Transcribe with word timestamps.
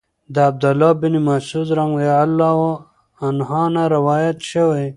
د 0.33 0.35
عبد 0.49 0.63
الله 0.69 0.91
بن 1.01 1.13
مسعود 1.27 1.69
رضی 1.79 2.09
الله 2.23 2.57
عنه 3.25 3.59
نه 3.75 3.83
روايت 3.95 4.37
شوی 4.51 4.83